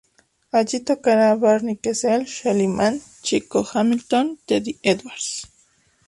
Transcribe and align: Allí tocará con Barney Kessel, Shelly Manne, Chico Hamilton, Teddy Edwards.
Allí 0.51 0.79
tocará 0.79 1.29
con 1.33 1.41
Barney 1.41 1.77
Kessel, 1.77 2.25
Shelly 2.25 2.67
Manne, 2.67 3.01
Chico 3.21 3.63
Hamilton, 3.71 4.39
Teddy 4.47 4.79
Edwards. 4.81 5.47